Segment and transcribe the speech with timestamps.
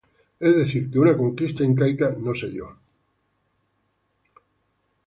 [0.49, 2.73] Es decir que una conquista incaica no se dio.